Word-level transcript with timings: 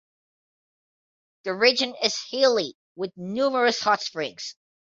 The 1.43 1.53
region 1.53 1.93
is 2.01 2.19
hilly, 2.31 2.75
with 2.95 3.11
numerous 3.15 3.81
hot 3.81 4.01
springs. 4.01 4.55